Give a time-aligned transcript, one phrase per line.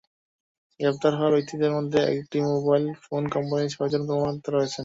[0.79, 4.79] গ্রেপ্তার হওয়া ব্যক্তিদের মধ্যে একটি মোবাইল ফোন কোম্পানির ছয়জন কর্মকর্তা রয়েছেন।